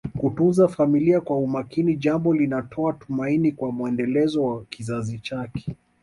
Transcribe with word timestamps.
Kutunza 0.17 0.67
familia 0.67 1.21
kwa 1.21 1.37
umakini 1.39 1.97
jambo 1.97 2.33
linatoa 2.33 2.93
tumaini 2.93 3.51
kwa 3.51 3.71
mwendelezo 3.71 4.43
wa 4.43 4.63
kizazi 4.69 5.19
chake 5.19 5.75